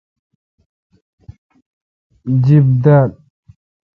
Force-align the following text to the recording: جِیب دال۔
جِیب 2.43 2.67
دال۔ 2.83 3.11